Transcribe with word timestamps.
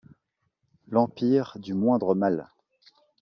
L'Empire 0.89 1.57
du 1.61 1.75
moindre 1.75 2.15
mal. 2.15 2.49